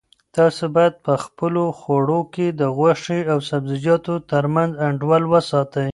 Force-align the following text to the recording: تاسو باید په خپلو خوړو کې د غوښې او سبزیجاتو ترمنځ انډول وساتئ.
تاسو 0.35 0.63
باید 0.75 0.93
په 1.05 1.13
خپلو 1.23 1.63
خوړو 1.79 2.19
کې 2.33 2.47
د 2.59 2.61
غوښې 2.77 3.19
او 3.31 3.39
سبزیجاتو 3.49 4.13
ترمنځ 4.31 4.71
انډول 4.87 5.23
وساتئ. 5.33 5.89